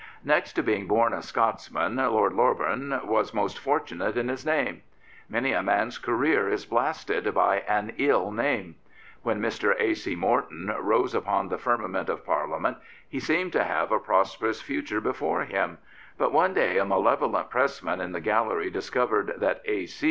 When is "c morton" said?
9.93-10.73